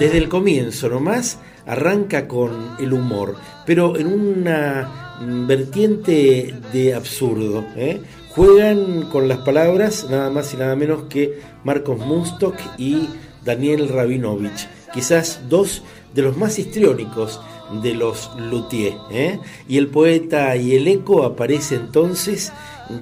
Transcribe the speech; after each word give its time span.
Desde 0.00 0.16
el 0.16 0.30
comienzo 0.30 0.88
nomás 0.88 1.36
arranca 1.66 2.26
con 2.26 2.76
el 2.78 2.94
humor, 2.94 3.36
pero 3.66 3.98
en 3.98 4.06
una 4.06 5.20
vertiente 5.46 6.54
de 6.72 6.94
absurdo. 6.94 7.66
¿eh? 7.76 8.00
Juegan 8.30 9.10
con 9.10 9.28
las 9.28 9.40
palabras 9.40 10.06
nada 10.08 10.30
más 10.30 10.54
y 10.54 10.56
nada 10.56 10.74
menos 10.74 11.02
que 11.10 11.40
Marcos 11.64 11.98
Mustok 11.98 12.56
y 12.78 13.10
Daniel 13.44 13.90
Rabinovich, 13.90 14.68
quizás 14.94 15.42
dos 15.50 15.82
de 16.14 16.22
los 16.22 16.34
más 16.34 16.58
histriónicos 16.58 17.38
de 17.82 17.92
los 17.92 18.30
luthier. 18.38 18.94
¿eh? 19.10 19.38
Y 19.68 19.76
el 19.76 19.88
poeta 19.88 20.56
y 20.56 20.76
el 20.76 20.88
eco 20.88 21.24
aparece 21.24 21.74
entonces 21.74 22.54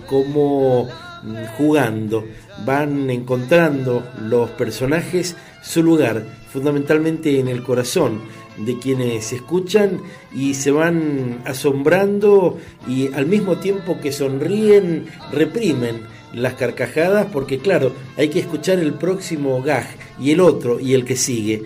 como 0.09 0.89
mm, 1.23 1.57
jugando, 1.57 2.25
van 2.67 3.09
encontrando 3.09 4.03
los 4.21 4.51
personajes 4.51 5.37
su 5.63 5.83
lugar, 5.83 6.25
fundamentalmente 6.53 7.39
en 7.39 7.49
el 7.49 7.63
corazón 7.63 8.21
de 8.57 8.79
quienes 8.79 9.33
escuchan 9.33 10.01
y 10.35 10.55
se 10.55 10.71
van 10.71 11.43
asombrando 11.45 12.59
y 12.89 13.13
al 13.13 13.27
mismo 13.27 13.59
tiempo 13.59 14.01
que 14.01 14.13
sonríen, 14.13 15.07
reprimen 15.33 16.03
las 16.33 16.55
carcajadas 16.55 17.27
porque 17.33 17.59
claro, 17.59 17.93
hay 18.17 18.29
que 18.29 18.41
escuchar 18.41 18.79
el 18.79 18.95
próximo 18.95 19.63
gag 19.63 19.87
y 20.21 20.33
el 20.33 20.41
otro 20.41 20.81
y 20.81 20.95
el 20.95 21.05
que 21.05 21.17
sigue 21.17 21.63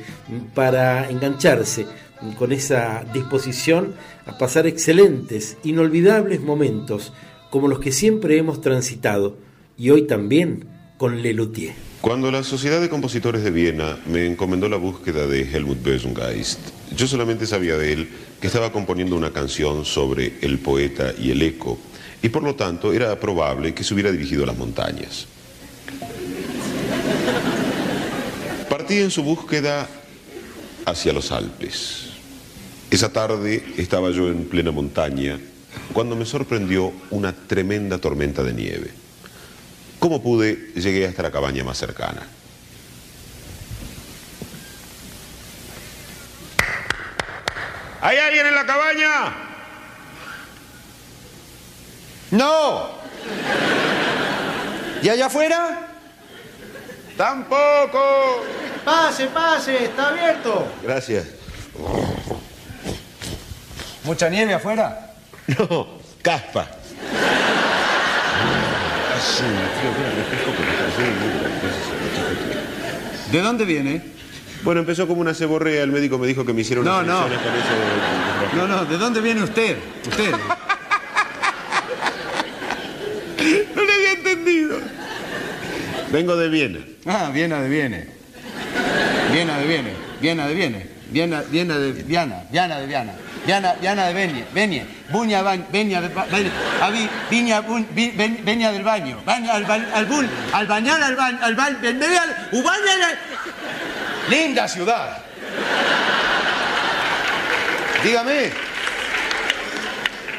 para 0.55 1.09
engancharse 1.11 1.87
con 2.39 2.53
esa 2.53 3.05
disposición 3.13 3.95
a 4.27 4.39
pasar 4.39 4.67
excelentes, 4.67 5.57
inolvidables 5.65 6.41
momentos 6.41 7.13
como 7.51 7.69
los 7.69 7.81
que 7.81 7.93
siempre 7.93 8.39
hemos 8.39 8.61
transitado 8.61 9.37
y 9.77 9.91
hoy 9.91 10.03
también 10.07 10.67
con 10.97 11.21
Lelutier. 11.21 11.92
Cuando 12.03 12.33
la 12.33 12.43
Sociedad 12.43 12.81
de 12.81 12.89
Compositores 12.89 13.45
de 13.45 13.53
Viena 13.53 13.97
me 14.07 14.27
encomendó 14.27 14.69
la 14.69 14.77
búsqueda 14.77 15.29
de 15.29 15.43
Helmut 15.43 15.85
Bösengeist, 15.85 16.59
yo 16.97 17.07
solamente 17.07 17.47
sabía 17.47 17.79
de 17.79 17.93
él 17.93 18.09
que 18.41 18.49
estaba 18.49 18.73
componiendo 18.73 19.15
una 19.15 19.31
canción 19.31 19.85
sobre 19.85 20.33
el 20.41 20.59
poeta 20.59 21.15
y 21.17 21.31
el 21.31 21.41
eco, 21.43 21.79
y 22.21 22.29
por 22.29 22.43
lo 22.43 22.57
tanto 22.57 22.93
era 22.93 23.21
probable 23.21 23.73
que 23.73 23.85
se 23.85 23.95
hubiera 23.95 24.11
dirigido 24.11 24.43
a 24.43 24.49
las 24.49 24.59
montañas. 24.59 25.29
Partí 28.69 28.99
en 28.99 29.13
su 29.13 29.23
búsqueda 29.23 29.89
hacia 30.85 31.13
los 31.13 31.31
Alpes. 31.31 32.09
Esa 32.91 33.13
tarde 33.13 33.63
estaba 33.77 34.11
yo 34.11 34.27
en 34.27 34.47
plena 34.47 34.73
montaña 34.73 35.39
cuando 35.93 36.17
me 36.17 36.25
sorprendió 36.25 36.93
una 37.11 37.33
tremenda 37.33 37.99
tormenta 37.99 38.43
de 38.43 38.53
nieve. 38.55 39.02
¿Cómo 40.03 40.21
pude? 40.21 40.73
Llegué 40.75 41.07
hasta 41.07 41.23
la 41.23 41.31
cabaña 41.31 41.63
más 41.63 41.79
cercana. 41.79 42.27
¿Hay 48.01 48.19
alguien 48.19 48.47
en 48.49 48.55
la 48.57 48.67
cabaña? 48.67 49.33
¡No! 52.33 52.89
¿Y 55.03 55.09
allá 55.09 55.27
afuera? 55.27 55.87
¡Tampoco! 57.17 58.45
Pase, 58.85 59.29
pase, 59.29 59.85
está 59.85 60.09
abierto. 60.09 60.67
Gracias. 60.83 61.27
¿Mucha 64.03 64.29
nieve 64.29 64.55
afuera? 64.55 65.15
No, 65.47 66.01
caspa. 66.21 66.67
¿De 73.31 73.41
dónde 73.41 73.65
viene? 73.65 74.03
Bueno, 74.63 74.81
empezó 74.81 75.07
como 75.09 75.21
una 75.21 75.35
ceborrea. 75.35 75.83
El 75.83 75.91
médico 75.91 76.19
me 76.19 76.27
dijo 76.27 76.45
que 76.45 76.53
me 76.53 76.61
hiciera 76.61 76.83
unas 76.83 76.95
No, 76.95 77.03
no. 77.03 77.27
inyecciones 77.27 77.39
con 77.41 77.55
eso. 77.55 78.57
de- 78.57 78.57
No, 78.59 78.69
no, 78.69 78.85
¿de 78.85 78.99
dónde 78.99 79.21
viene 79.21 79.43
usted? 79.43 79.77
Usted. 80.09 80.33
No 83.75 83.83
le 83.83 83.93
había 83.93 84.13
entendido. 84.13 84.79
Vengo 86.13 86.37
de 86.37 86.49
Viena. 86.49 86.79
Ah, 87.07 87.31
Viena 87.35 87.61
de 87.61 87.69
Viene. 87.69 88.07
Viena 89.33 89.59
de 89.59 89.67
Viene. 89.67 89.93
Viena 90.21 90.47
de 90.47 90.55
Viene. 90.55 90.87
Viena, 91.11 91.43
Viena 91.51 91.79
de 91.79 91.93
Viana. 91.93 92.45
Viana 92.53 92.79
de 92.79 92.87
Viana. 92.87 93.13
Viana, 93.45 93.75
Viana 93.81 94.07
de 94.07 94.15
Benie. 94.15 94.45
Benie. 94.53 94.87
Buña, 95.11 95.43
ba- 95.43 95.57
Benia. 95.71 96.01
Avi, 96.81 97.09
Viña, 97.31 97.61
bun, 97.61 97.87
vi- 97.91 98.13
ben- 98.13 98.45
Benia 98.45 98.71
del 98.71 98.83
baño. 98.85 99.21
Baña, 99.25 99.55
al, 99.55 99.65
ba- 99.65 99.81
al 99.95 100.07
bun, 100.07 100.29
al 100.53 100.67
bañar, 100.67 101.03
al 101.03 101.17
baño, 101.17 101.39
al 101.43 101.55
baño, 101.55 101.79
al, 101.83 102.49
ubaña, 102.53 102.93
al- 103.09 103.19
Linda 104.31 104.69
ciudad. 104.69 105.19
Dígame. 108.05 108.53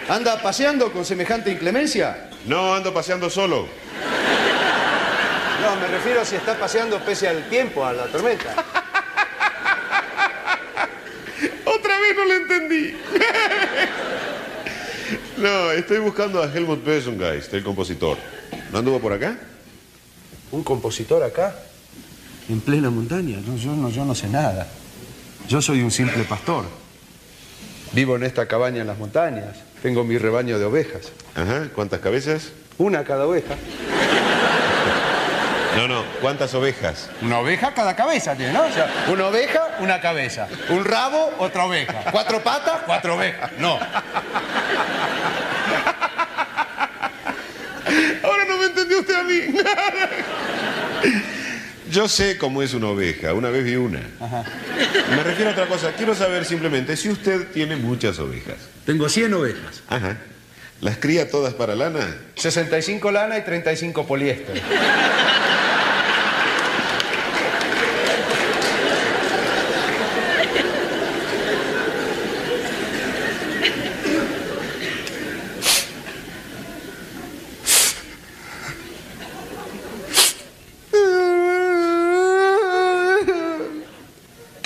¿Anda 0.10 0.42
paseando 0.42 0.92
con 0.92 1.06
semejante 1.06 1.52
inclemencia? 1.52 2.30
No, 2.46 2.74
ando 2.74 2.94
paseando 2.94 3.30
solo. 3.30 3.68
No, 5.62 5.76
me 5.78 5.88
refiero 5.88 6.22
a 6.22 6.26
si 6.26 6.36
está 6.36 6.56
paseando 6.56 7.00
pese 7.00 7.28
al 7.30 7.48
tiempo, 7.50 7.86
a 7.86 7.94
la 7.94 8.06
tormenta. 8.08 8.54
Otra 11.66 12.00
vez 12.00 12.13
no 12.24 12.30
le 12.30 12.36
entendí. 12.38 12.96
No, 15.38 15.72
estoy 15.72 15.98
buscando 15.98 16.42
a 16.42 16.46
Helmut 16.46 16.86
Bösengeist, 16.86 17.54
el 17.54 17.64
compositor. 17.64 18.18
¿No 18.72 18.80
anduvo 18.80 19.00
por 19.00 19.12
acá? 19.14 19.36
¿Un 20.52 20.64
compositor 20.64 21.24
acá? 21.24 21.56
¿En 22.48 22.62
plena 22.62 22.90
montaña? 22.90 23.40
No, 23.46 23.58
yo 23.58 23.76
no, 23.76 23.90
yo 23.90 24.06
no 24.06 24.16
sé 24.16 24.30
nada. 24.30 24.68
Yo 25.50 25.62
soy 25.62 25.82
un 25.82 25.92
simple 25.92 26.24
pastor. 26.24 26.66
Vivo 27.94 28.16
en 28.16 28.24
esta 28.24 28.48
cabaña 28.48 28.82
en 28.82 28.88
las 28.88 28.98
montañas. 28.98 29.58
Tengo 29.82 30.04
mi 30.04 30.18
rebaño 30.18 30.60
de 30.60 30.66
ovejas. 30.66 31.12
Ajá, 31.36 31.68
¿cuántas 31.76 32.00
cabezas? 32.00 32.52
Una 32.78 33.04
cada 33.04 33.26
oveja. 33.26 33.56
No, 35.78 35.88
no, 35.88 36.04
¿cuántas 36.22 36.54
ovejas? 36.54 37.10
Una 37.22 37.40
oveja 37.40 37.74
cada 37.74 37.96
cabeza 37.96 38.36
tiene, 38.36 38.54
¿no? 38.54 38.64
O 38.66 38.72
sea, 38.72 39.06
una 39.10 39.28
oveja, 39.28 39.78
una 39.80 40.00
cabeza. 40.00 40.48
Un 40.70 40.86
rabo, 40.86 41.34
otra 41.40 41.66
oveja. 41.66 42.04
Cuatro 42.12 42.44
patas, 42.44 42.82
cuatro 42.86 43.16
ovejas. 43.16 43.52
No. 43.58 43.80
Ahora 48.24 48.46
no 48.46 48.58
me 48.58 48.66
entendió 48.66 49.00
usted 49.00 49.16
a 49.16 49.24
mí. 49.24 49.40
Yo 51.92 52.08
sé 52.08 52.38
cómo 52.38 52.64
es 52.64 52.74
una 52.74 52.88
oveja, 52.88 53.34
una 53.34 53.50
vez 53.50 53.64
vi 53.64 53.76
una. 53.76 54.00
Me 55.16 55.24
refiero 55.24 55.52
a 55.52 55.54
otra 55.54 55.68
cosa. 55.68 55.92
Quiero 55.92 56.16
saber 56.16 56.44
simplemente 56.46 56.98
si 56.98 57.10
usted 57.10 57.48
tiene 57.52 57.76
muchas 57.76 58.18
ovejas. 58.20 58.56
Tengo 58.86 59.10
100 59.10 59.34
ovejas. 59.34 59.84
Ajá. 59.90 60.18
¿Las 60.82 60.98
cría 60.98 61.30
todas 61.30 61.54
para 61.54 61.76
lana? 61.76 62.18
65 62.36 63.12
lana 63.12 63.38
y 63.38 63.42
35 63.44 64.06
poliéster. 64.08 64.62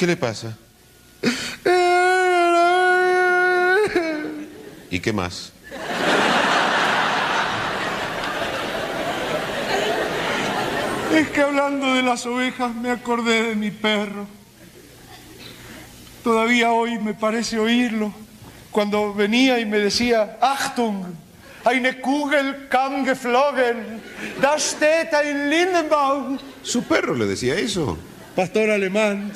¿Qué 0.07 0.11
le 0.11 0.15
pasa? 0.15 0.55
¿Y 4.89 5.01
qué 5.01 5.11
más? 5.11 5.51
Es 11.13 11.27
que 11.27 11.41
hablando 11.41 11.93
de 11.93 12.03
las 12.03 12.25
ovejas 12.25 12.73
me 12.73 12.89
acordé 12.89 13.49
de 13.49 13.55
mi 13.55 13.69
perro. 13.69 14.25
Todavía 16.23 16.71
hoy 16.71 16.97
me 16.99 17.13
parece 17.13 17.59
oírlo 17.59 18.13
cuando 18.71 19.13
venía 19.13 19.59
y 19.59 19.65
me 19.65 19.79
decía, 19.79 20.37
Achtung, 20.39 21.03
eine 21.65 21.99
Kugel 21.99 22.69
kam 22.69 23.03
geflogen, 23.03 24.01
da 24.39 24.57
steht 24.57 25.13
ein 25.13 25.49
Lindenbaum. 25.49 26.39
¿Su 26.63 26.83
perro 26.83 27.13
le 27.13 27.25
decía 27.25 27.55
eso? 27.55 27.97
Pastor 28.37 28.69
alemán. 28.69 29.31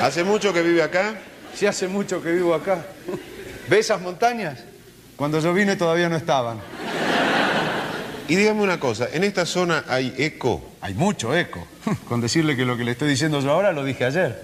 ¿Hace 0.00 0.24
mucho 0.24 0.52
que 0.52 0.62
vive 0.62 0.82
acá? 0.82 1.14
Si 1.54 1.66
hace 1.66 1.88
mucho 1.88 2.22
que 2.22 2.32
vivo 2.32 2.54
acá. 2.54 2.84
¿Ve 3.68 3.78
esas 3.78 4.00
montañas? 4.00 4.60
Cuando 5.16 5.40
yo 5.40 5.54
vine 5.54 5.76
todavía 5.76 6.08
no 6.08 6.16
estaban. 6.16 6.60
Y 8.26 8.36
dígame 8.36 8.62
una 8.62 8.80
cosa, 8.80 9.08
¿en 9.12 9.22
esta 9.22 9.44
zona 9.44 9.84
hay 9.86 10.14
eco? 10.16 10.72
Hay 10.80 10.94
mucho 10.94 11.36
eco. 11.36 11.66
Con 12.08 12.20
decirle 12.20 12.56
que 12.56 12.64
lo 12.64 12.76
que 12.76 12.84
le 12.84 12.92
estoy 12.92 13.08
diciendo 13.08 13.40
yo 13.40 13.50
ahora 13.50 13.72
lo 13.72 13.84
dije 13.84 14.04
ayer. 14.04 14.42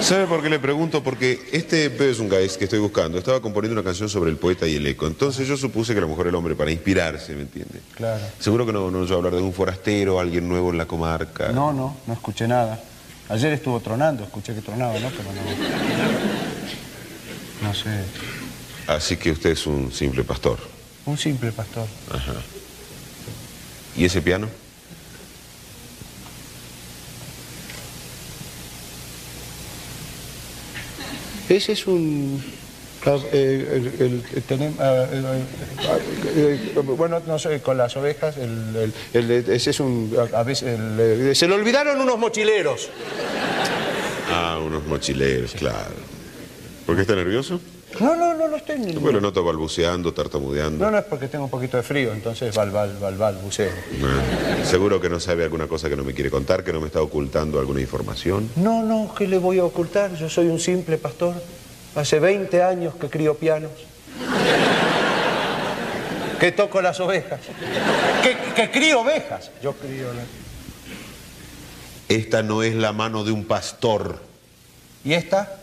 ¿Sabe 0.00 0.26
por 0.26 0.42
qué 0.42 0.48
le 0.48 0.58
pregunto? 0.58 1.02
Porque 1.02 1.48
este 1.52 1.88
Besengeist 1.88 2.56
que 2.56 2.64
estoy 2.64 2.78
buscando 2.78 3.18
estaba 3.18 3.40
componiendo 3.42 3.78
una 3.78 3.84
canción 3.84 4.08
sobre 4.08 4.30
el 4.30 4.36
poeta 4.36 4.66
y 4.66 4.76
el 4.76 4.86
eco. 4.86 5.06
Entonces 5.06 5.46
yo 5.46 5.56
supuse 5.56 5.92
que 5.92 5.98
a 5.98 6.02
lo 6.02 6.08
mejor 6.08 6.28
el 6.28 6.34
hombre 6.34 6.54
para 6.54 6.70
inspirarse, 6.70 7.34
¿me 7.34 7.42
entiende? 7.42 7.80
Claro. 7.94 8.22
Seguro 8.38 8.64
que 8.64 8.72
no, 8.72 8.90
no 8.90 9.00
oyó 9.00 9.16
hablar 9.16 9.34
de 9.34 9.42
un 9.42 9.52
forastero, 9.52 10.20
alguien 10.20 10.48
nuevo 10.48 10.70
en 10.70 10.78
la 10.78 10.86
comarca. 10.86 11.52
No, 11.52 11.72
no, 11.72 11.96
no 12.06 12.12
escuché 12.12 12.46
nada. 12.46 12.80
Ayer 13.28 13.52
estuvo 13.52 13.80
tronando, 13.80 14.24
escuché 14.24 14.54
que 14.54 14.62
tronaba, 14.62 14.98
¿no? 14.98 15.10
Pero 15.10 15.24
no. 15.24 15.40
No 17.68 17.74
sé. 17.74 17.90
Así 18.86 19.16
que 19.16 19.32
usted 19.32 19.50
es 19.50 19.66
un 19.66 19.92
simple 19.92 20.24
pastor. 20.24 20.58
Un 21.04 21.18
simple 21.18 21.52
pastor. 21.52 21.86
Ajá. 22.10 22.34
¿Y 23.96 24.04
ese 24.04 24.22
piano? 24.22 24.48
Ese 31.48 31.72
es 31.72 31.86
un... 31.86 32.42
el- 33.32 34.22
el- 36.36 36.82
bueno, 36.82 37.20
no 37.26 37.38
sé, 37.38 37.60
con 37.60 37.78
las 37.78 37.96
ovejas, 37.96 38.36
el, 38.36 38.92
el- 39.14 39.30
el- 39.30 39.50
ese 39.50 39.70
es 39.70 39.80
un... 39.80 40.14
A, 40.34 40.42
veces... 40.42 40.68
el, 40.68 41.34
se 41.34 41.48
le 41.48 41.54
olvidaron 41.54 42.00
unos 42.00 42.18
mochileros. 42.18 42.90
Ah, 44.30 44.58
unos 44.64 44.86
mochileros, 44.86 45.52
claro. 45.52 45.94
¿Por 46.86 46.96
qué 46.96 47.02
está 47.02 47.14
nervioso? 47.14 47.60
No, 48.00 48.14
no, 48.16 48.34
no, 48.34 48.48
no 48.48 48.56
estoy... 48.56 48.78
ni- 48.78 48.92
Bueno, 48.92 49.18
lo 49.18 49.28
noto 49.28 49.42
balbuceando, 49.42 50.12
tartamudeando. 50.14 50.84
No, 50.84 50.90
no, 50.90 50.98
es 50.98 51.04
porque 51.04 51.28
tengo 51.28 51.44
un 51.44 51.50
poquito 51.50 51.76
de 51.76 51.82
frío, 51.82 52.12
entonces 52.12 52.54
val, 52.54 52.70
val, 52.70 52.96
val, 53.00 53.16
val, 53.16 53.36
buceo. 53.42 53.70
Ah, 54.04 54.64
Seguro 54.64 55.00
que 55.00 55.08
no 55.08 55.18
sabe 55.20 55.44
alguna 55.44 55.66
cosa 55.66 55.88
que 55.88 55.96
no 55.96 56.04
me 56.04 56.14
quiere 56.14 56.30
contar, 56.30 56.62
que 56.64 56.72
no 56.72 56.80
me 56.80 56.86
está 56.86 57.02
ocultando 57.02 57.58
alguna 57.58 57.80
información. 57.80 58.50
No, 58.56 58.82
no, 58.82 59.12
¿qué 59.16 59.26
le 59.26 59.38
voy 59.38 59.58
a 59.58 59.64
ocultar? 59.64 60.14
Yo 60.14 60.28
soy 60.28 60.46
un 60.48 60.60
simple 60.60 60.98
pastor. 60.98 61.34
Hace 61.94 62.20
20 62.20 62.62
años 62.62 62.94
que 62.94 63.08
crío 63.08 63.34
pianos. 63.34 63.72
Que 66.38 66.52
toco 66.52 66.80
las 66.80 67.00
ovejas. 67.00 67.40
Que, 68.22 68.36
que 68.54 68.70
crío 68.70 69.00
ovejas. 69.00 69.50
Yo 69.62 69.72
crío 69.72 70.06
las... 70.12 70.26
Esta 72.08 72.42
no 72.42 72.62
es 72.62 72.74
la 72.74 72.92
mano 72.92 73.24
de 73.24 73.32
un 73.32 73.44
pastor. 73.44 74.20
¿Y 75.04 75.14
esta? 75.14 75.57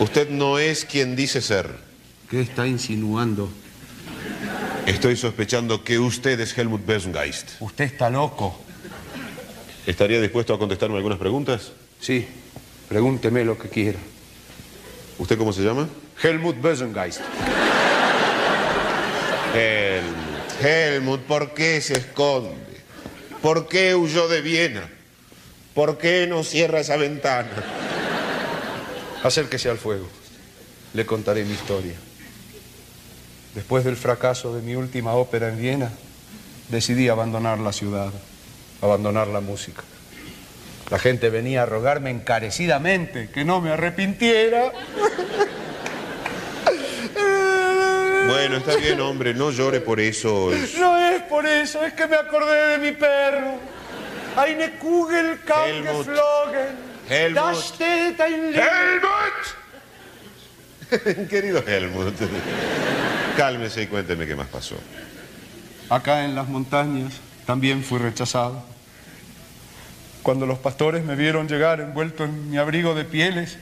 Usted 0.00 0.30
no 0.30 0.58
es 0.58 0.86
quien 0.86 1.14
dice 1.14 1.42
ser. 1.42 1.68
¿Qué 2.30 2.40
está 2.40 2.66
insinuando? 2.66 3.50
Estoy 4.86 5.14
sospechando 5.14 5.84
que 5.84 5.98
usted 5.98 6.40
es 6.40 6.56
Helmut 6.56 6.86
Besengeist. 6.86 7.50
Usted 7.60 7.84
está 7.84 8.08
loco. 8.08 8.58
¿Estaría 9.86 10.18
dispuesto 10.18 10.54
a 10.54 10.58
contestarme 10.58 10.96
algunas 10.96 11.18
preguntas? 11.18 11.72
Sí, 12.00 12.26
pregúnteme 12.88 13.44
lo 13.44 13.58
que 13.58 13.68
quiera. 13.68 13.98
¿Usted 15.18 15.36
cómo 15.36 15.52
se 15.52 15.62
llama? 15.62 15.86
Helmut 16.22 16.60
Besengeist. 16.62 17.20
Helmut. 19.54 20.30
Helmut, 20.62 21.20
¿por 21.22 21.52
qué 21.52 21.80
se 21.82 21.98
esconde? 21.98 22.54
¿Por 23.42 23.68
qué 23.68 23.94
huyó 23.94 24.28
de 24.28 24.40
Viena? 24.40 24.88
¿Por 25.74 25.98
qué 25.98 26.26
no 26.26 26.42
cierra 26.42 26.80
esa 26.80 26.96
ventana? 26.96 27.79
Acérquese 29.22 29.68
al 29.68 29.78
fuego. 29.78 30.06
Le 30.94 31.06
contaré 31.06 31.44
mi 31.44 31.52
historia. 31.52 31.94
Después 33.54 33.84
del 33.84 33.96
fracaso 33.96 34.54
de 34.54 34.62
mi 34.62 34.74
última 34.76 35.12
ópera 35.14 35.48
en 35.48 35.58
Viena, 35.60 35.90
decidí 36.68 37.08
abandonar 37.08 37.58
la 37.58 37.72
ciudad, 37.72 38.10
abandonar 38.80 39.26
la 39.28 39.40
música. 39.40 39.82
La 40.90 40.98
gente 40.98 41.30
venía 41.30 41.62
a 41.62 41.66
rogarme 41.66 42.10
encarecidamente 42.10 43.30
que 43.30 43.44
no 43.44 43.60
me 43.60 43.70
arrepintiera. 43.70 44.72
Bueno, 48.26 48.56
está 48.58 48.76
bien, 48.76 49.00
hombre, 49.00 49.34
no 49.34 49.50
llore 49.50 49.80
por 49.80 50.00
eso. 50.00 50.52
Es- 50.52 50.78
No 50.78 50.96
es 50.98 51.22
por 51.22 51.46
eso, 51.46 51.82
es 51.84 51.92
que 51.94 52.06
me 52.06 52.16
acordé 52.16 52.68
de 52.68 52.78
mi 52.78 52.92
perro. 52.96 53.54
Eine 54.36 54.78
Kugel 54.78 55.38
Helmut. 55.46 56.06
geflogen. 56.06 56.89
Helmut. 57.10 57.36
Da 57.36 57.54
steht 57.54 58.20
ein 58.20 58.52
Lied. 58.52 58.60
¡Helmut! 58.60 59.56
Querido 61.28 61.62
Helmut, 61.66 62.14
cálmese 63.36 63.82
y 63.82 63.86
cuénteme 63.86 64.26
qué 64.26 64.36
más 64.36 64.46
pasó. 64.46 64.76
Acá 65.88 66.24
en 66.24 66.36
las 66.36 66.48
montañas 66.48 67.14
también 67.46 67.82
fui 67.82 67.98
rechazado. 67.98 68.62
Cuando 70.22 70.46
los 70.46 70.58
pastores 70.58 71.04
me 71.04 71.16
vieron 71.16 71.48
llegar 71.48 71.80
envuelto 71.80 72.24
en 72.24 72.50
mi 72.50 72.58
abrigo 72.58 72.94
de 72.94 73.04
pieles, 73.04 73.58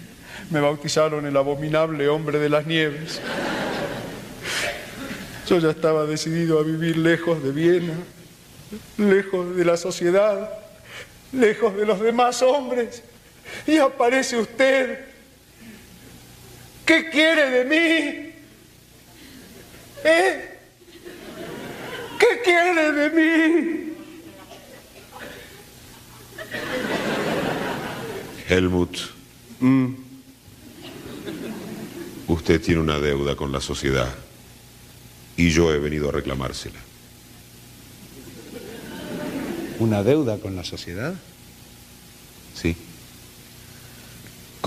me 0.50 0.60
bautizaron 0.60 1.24
el 1.24 1.36
abominable 1.36 2.08
hombre 2.08 2.38
de 2.38 2.50
las 2.50 2.66
nieves. 2.66 3.20
Yo 5.46 5.58
ya 5.58 5.70
estaba 5.70 6.04
decidido 6.04 6.58
a 6.58 6.62
vivir 6.62 6.98
lejos 6.98 7.42
de 7.42 7.52
Viena, 7.52 7.94
lejos 8.98 9.56
de 9.56 9.64
la 9.64 9.78
sociedad, 9.78 10.50
lejos 11.32 11.74
de 11.74 11.86
los 11.86 12.00
demás 12.00 12.42
hombres. 12.42 13.02
Y 13.66 13.76
aparece 13.78 14.36
usted. 14.36 15.06
¿Qué 16.84 17.10
quiere 17.10 17.50
de 17.50 17.64
mí? 17.64 18.32
¿Eh? 20.04 20.58
¿Qué 22.18 22.40
quiere 22.42 22.92
de 22.92 23.10
mí? 23.10 23.88
Helmut, 28.48 28.96
usted 32.26 32.62
tiene 32.62 32.80
una 32.80 32.98
deuda 32.98 33.36
con 33.36 33.52
la 33.52 33.60
sociedad 33.60 34.08
y 35.36 35.50
yo 35.50 35.70
he 35.70 35.78
venido 35.78 36.08
a 36.08 36.12
reclamársela. 36.12 36.78
¿Una 39.78 40.02
deuda 40.02 40.38
con 40.38 40.56
la 40.56 40.64
sociedad? 40.64 41.14
Sí. 42.54 42.74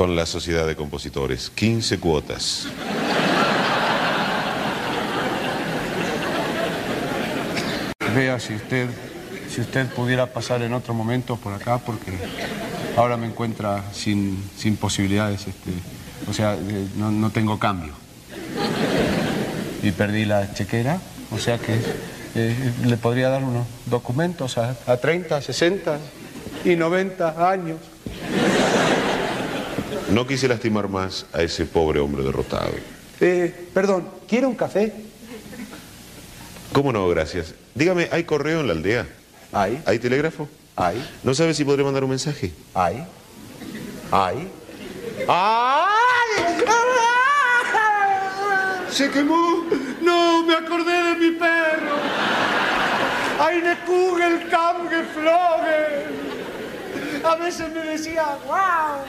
Con 0.02 0.16
la 0.16 0.26
sociedad 0.26 0.66
de 0.66 0.76
compositores, 0.76 1.52
15 1.54 2.00
cuotas. 2.00 2.66
Vea 8.16 8.40
si 8.40 8.56
usted, 8.56 8.90
si 9.48 9.62
usted 9.62 9.86
pudiera 9.94 10.26
pasar 10.26 10.64
en 10.64 10.74
otro 10.74 10.96
momento 10.96 11.36
por 11.36 11.54
acá, 11.54 11.78
porque 11.78 12.14
ahora 12.98 13.16
me 13.16 13.28
encuentra 13.28 13.84
sin, 13.94 14.44
sin 14.58 14.76
posibilidades, 14.76 15.42
este, 15.42 15.70
o 16.28 16.34
sea, 16.34 16.56
eh, 16.56 16.88
no, 16.96 17.12
no 17.12 17.30
tengo 17.30 17.60
cambio. 17.60 17.94
Y 19.84 19.92
perdí 19.92 20.26
la 20.26 20.52
chequera, 20.52 21.00
o 21.30 21.38
sea 21.38 21.60
que 21.60 21.80
eh, 22.34 22.74
le 22.88 22.98
podría 22.98 23.30
dar 23.30 23.44
unos 23.44 23.68
documentos 23.86 24.58
a, 24.58 24.76
a 24.88 24.98
30, 24.98 25.44
60 25.44 26.00
y 26.66 26.76
90 26.76 27.52
años. 27.52 27.91
No 30.12 30.28
quise 30.28 30.48
lastimar 30.48 30.90
más 30.90 31.26
a 31.34 31.42
ese 31.42 31.66
pobre 31.66 32.00
hombre 32.00 32.24
derrotado. 32.24 32.72
Eh, 33.20 33.54
perdón, 33.74 34.08
¿quiere 34.28 34.46
un 34.46 34.56
café? 34.56 34.94
¿Cómo 36.74 36.92
no? 36.92 37.08
Gracias. 37.10 37.54
Dígame, 37.76 38.10
¿hay 38.12 38.24
correo 38.24 38.60
en 38.62 38.68
la 38.68 38.74
aldea? 38.74 39.08
Hay, 39.54 39.82
¿Hay 39.86 40.00
telégrafo? 40.00 40.48
hay, 40.76 41.06
¿No 41.24 41.34
sabe 41.34 41.54
si 41.54 41.64
podré 41.64 41.84
mandar 41.84 42.04
un 42.04 42.10
mensaje? 42.10 42.52
hay, 42.74 43.06
hay. 44.12 44.48
¡Ay! 45.28 46.54
¿Se 48.92 49.10
quemó? 49.10 49.64
No, 50.02 50.44
me 50.46 50.56
acordé 50.56 50.92
de 50.92 51.16
mi 51.16 51.32
perro. 51.38 51.96
Eine 53.40 53.76
Kugel 53.86 54.50
kam 54.50 54.90
geflogen. 54.90 56.31
A 57.24 57.36
veces 57.36 57.72
me 57.72 57.82
decía, 57.82 58.26
wow. 58.48 59.06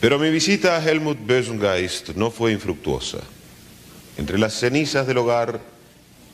Pero 0.00 0.18
mi 0.20 0.30
visita 0.30 0.76
a 0.76 0.84
Helmut 0.84 1.18
Besengeist 1.26 2.10
no 2.10 2.30
fue 2.30 2.52
infructuosa. 2.52 3.18
Entre 4.16 4.38
las 4.38 4.54
cenizas 4.54 5.08
del 5.08 5.18
hogar 5.18 5.60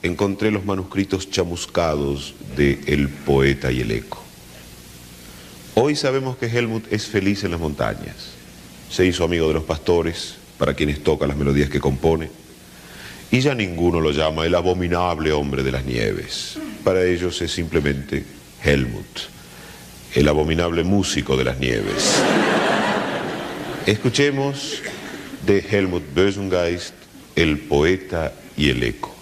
encontré 0.02 0.50
los 0.50 0.66
manuscritos 0.66 1.30
chamuscados 1.30 2.34
de 2.56 2.80
El 2.86 3.08
poeta 3.08 3.72
y 3.72 3.80
el 3.80 3.90
eco. 3.90 4.22
Hoy 5.74 5.96
sabemos 5.96 6.36
que 6.36 6.46
Helmut 6.46 6.92
es 6.92 7.06
feliz 7.06 7.42
en 7.44 7.52
las 7.52 7.60
montañas. 7.60 8.43
Se 8.90 9.04
hizo 9.04 9.24
amigo 9.24 9.48
de 9.48 9.54
los 9.54 9.64
pastores, 9.64 10.36
para 10.58 10.74
quienes 10.74 11.02
toca 11.02 11.26
las 11.26 11.36
melodías 11.36 11.68
que 11.68 11.80
compone. 11.80 12.30
Y 13.30 13.40
ya 13.40 13.54
ninguno 13.54 14.00
lo 14.00 14.12
llama 14.12 14.46
el 14.46 14.54
abominable 14.54 15.32
hombre 15.32 15.62
de 15.62 15.72
las 15.72 15.84
nieves. 15.84 16.58
Para 16.84 17.04
ellos 17.04 17.40
es 17.42 17.52
simplemente 17.52 18.24
Helmut, 18.62 19.18
el 20.14 20.28
abominable 20.28 20.84
músico 20.84 21.36
de 21.36 21.44
las 21.44 21.58
nieves. 21.58 22.22
Escuchemos 23.86 24.80
de 25.44 25.58
Helmut 25.58 26.02
Bösengeist, 26.14 26.94
El 27.36 27.58
poeta 27.58 28.32
y 28.56 28.70
el 28.70 28.82
eco. 28.82 29.13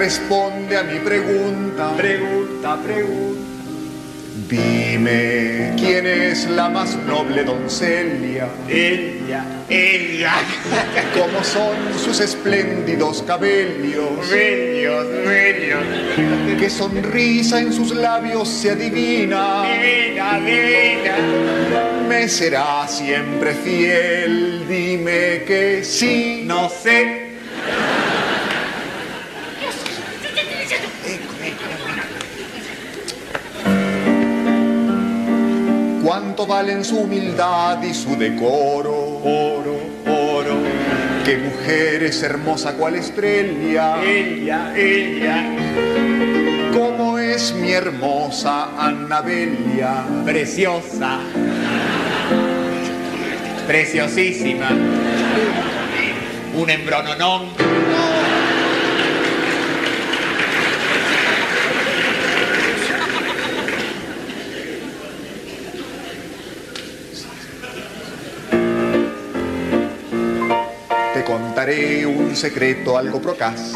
Responde 0.00 0.78
a 0.78 0.82
mi 0.82 0.98
pregunta. 0.98 1.94
Pregunta, 1.94 2.78
pregunta. 2.82 3.38
Dime 4.48 5.74
quién 5.76 6.06
es 6.06 6.48
la 6.48 6.70
más 6.70 6.96
noble 7.04 7.44
doncella. 7.44 8.48
Ella, 8.66 9.44
ella. 9.68 10.32
¿Cómo 11.14 11.44
son 11.44 11.76
sus 12.02 12.18
espléndidos 12.18 13.22
cabellos? 13.26 14.30
Bellos, 14.30 15.06
bellos. 15.26 16.58
Qué 16.58 16.70
sonrisa 16.70 17.60
en 17.60 17.70
sus 17.70 17.94
labios 17.94 18.48
se 18.48 18.70
adivina. 18.70 19.64
Divina, 19.64 20.40
divina. 20.40 21.16
Me 22.08 22.26
será 22.26 22.88
siempre 22.88 23.52
fiel. 23.52 24.64
Dime 24.66 25.42
que 25.46 25.84
sí. 25.84 26.44
No 26.46 26.70
sé. 26.70 27.19
Valen 36.46 36.84
su 36.84 36.98
humildad 36.98 37.82
y 37.82 37.94
su 37.94 38.16
decoro. 38.16 38.92
Oro, 39.24 39.76
oro. 40.06 40.56
Qué 41.24 41.38
mujer 41.38 42.02
es 42.02 42.22
hermosa 42.22 42.74
cual 42.74 42.96
estrella. 42.96 44.02
Ella, 44.02 44.72
ella. 44.76 45.44
Cómo 46.72 47.18
es 47.18 47.54
mi 47.54 47.72
hermosa 47.72 48.70
Annabelia. 48.78 50.04
Preciosa. 50.24 51.20
Preciosísima. 53.66 54.70
Un 56.54 56.70
embrononón. 56.70 57.79
Contaré 71.70 72.06
un 72.06 72.34
secreto 72.36 72.98
algo 72.98 73.20
procaz. 73.20 73.72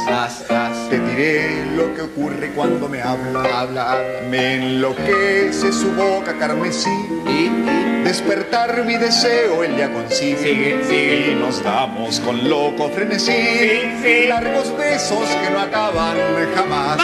Te 0.90 0.98
diré 0.98 1.64
lo 1.76 1.94
que 1.94 2.02
ocurre 2.02 2.50
cuando 2.54 2.88
me 2.88 3.00
habla. 3.00 3.60
Habla. 3.60 3.98
Me 4.28 4.56
enloquece 4.56 5.72
su 5.72 5.92
boca 5.92 6.36
carmesí. 6.38 6.90
Y, 7.26 8.02
despertar 8.04 8.84
mi 8.84 8.96
deseo 8.96 9.64
él 9.64 9.76
ya 9.76 9.92
consigue. 9.92 10.36
Sigue, 10.36 10.84
sigue. 10.84 11.32
Y 11.32 11.34
nos 11.36 11.62
damos 11.62 12.20
con 12.20 12.48
loco 12.48 12.90
frenesí. 12.90 14.26
Largos 14.28 14.76
besos 14.76 15.28
que 15.28 15.50
no 15.50 15.60
acaban 15.60 16.16
jamás. 16.54 16.98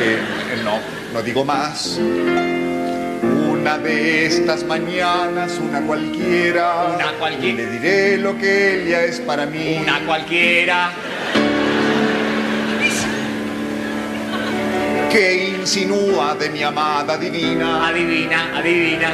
Eh, 0.00 0.16
eh, 0.52 0.62
no, 0.64 0.78
no 1.12 1.22
digo 1.22 1.44
más. 1.44 1.98
Una 3.68 3.76
de 3.76 4.24
estas 4.24 4.64
mañanas, 4.64 5.58
una 5.58 5.82
cualquiera. 5.82 6.94
Una 6.94 7.12
cualquiera. 7.18 7.54
Le 7.58 7.66
diré 7.66 8.16
lo 8.16 8.34
que 8.38 8.80
ella 8.80 9.04
es 9.04 9.20
para 9.20 9.44
mí. 9.44 9.76
Una 9.82 10.00
cualquiera. 10.06 10.90
Que 15.12 15.54
insinúa 15.60 16.34
de 16.36 16.48
mi 16.48 16.62
amada 16.62 17.18
divina. 17.18 17.88
Adivina, 17.88 18.56
adivina. 18.56 19.12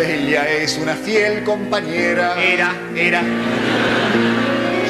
Ella 0.00 0.48
es 0.48 0.78
una 0.78 0.94
fiel 0.94 1.42
compañera. 1.42 2.40
Era, 2.40 2.72
era. 2.94 3.22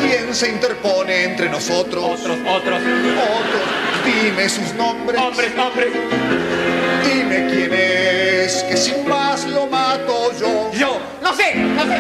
¿Quién 0.03 0.35
se 0.35 0.51
interpone 0.51 1.25
entre 1.25 1.49
nosotros? 1.49 2.05
Otros, 2.05 2.37
otros. 2.47 2.79
Otros. 2.83 3.63
Dime 4.05 4.51
sus 4.51 4.75
nombres. 4.75 5.19
Hombres, 5.19 5.53
hombres. 5.59 6.74
Dime 7.05 7.47
quién 7.51 7.73
es, 7.73 8.63
que 8.65 8.77
sin 8.77 9.07
más 9.09 9.47
lo 9.47 9.67
mato 9.67 10.33
yo. 10.39 10.71
Yo. 10.73 11.01
No 11.23 11.35
sé, 11.35 11.55
no 11.55 11.83
sé. 11.85 11.99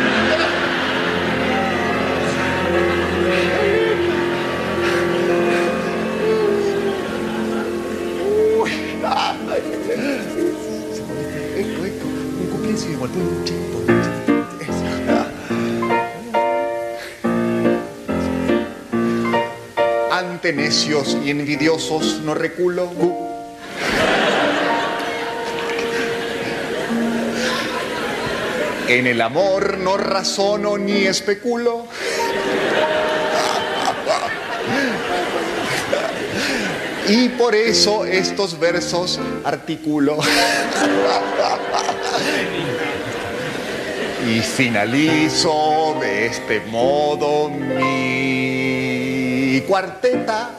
Ecco, 11.57 12.07
un 12.41 12.49
cumpleaños 12.51 12.89
di 12.89 12.95
qualcuno 12.95 13.25
un 13.25 13.47
cento. 13.47 13.79
Ante 20.11 20.53
necios 20.53 21.17
y 21.25 21.31
envidiosos 21.31 22.21
no 22.25 22.35
reculo. 22.35 23.24
En 28.89 29.07
el 29.07 29.21
amor 29.23 29.79
no 29.79 29.97
razono 29.97 30.77
ni 30.77 31.07
especulo. 31.07 31.87
Y 37.09 37.29
por 37.31 37.55
eso 37.55 38.05
estos 38.05 38.59
versos 38.59 39.21
articulo. 39.45 40.19
Y 44.27 44.41
finalizo 44.41 45.97
de 46.01 46.27
este 46.27 46.61
modo 46.61 47.49
mi 47.51 48.45
cuarteta. 49.67 50.51